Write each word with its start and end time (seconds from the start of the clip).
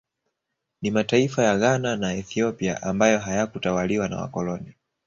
Ni 0.81 0.91
mataifa 0.91 1.43
ya 1.43 1.57
Ghana 1.57 1.95
na 1.95 2.13
Ethiopia 2.13 2.81
ambayo 2.81 3.19
hayakutawaliwa 3.19 4.07
na 4.07 4.17
wakoloni 4.17 4.73